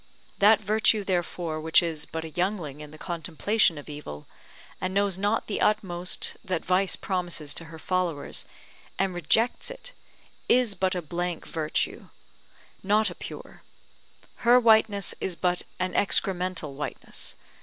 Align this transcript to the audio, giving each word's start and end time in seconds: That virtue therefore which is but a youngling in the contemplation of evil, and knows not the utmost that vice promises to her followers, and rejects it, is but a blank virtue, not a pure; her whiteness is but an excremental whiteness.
That 0.39 0.59
virtue 0.59 1.03
therefore 1.03 1.61
which 1.61 1.83
is 1.83 2.07
but 2.07 2.25
a 2.25 2.31
youngling 2.31 2.79
in 2.81 2.89
the 2.89 2.97
contemplation 2.97 3.77
of 3.77 3.87
evil, 3.87 4.25
and 4.81 4.95
knows 4.95 5.15
not 5.15 5.45
the 5.45 5.61
utmost 5.61 6.37
that 6.43 6.65
vice 6.65 6.95
promises 6.95 7.53
to 7.53 7.65
her 7.65 7.77
followers, 7.77 8.47
and 8.97 9.13
rejects 9.13 9.69
it, 9.69 9.93
is 10.49 10.73
but 10.73 10.95
a 10.95 11.03
blank 11.03 11.45
virtue, 11.45 12.07
not 12.81 13.11
a 13.11 13.13
pure; 13.13 13.61
her 14.37 14.59
whiteness 14.59 15.13
is 15.21 15.35
but 15.35 15.61
an 15.79 15.93
excremental 15.93 16.73
whiteness. 16.73 17.35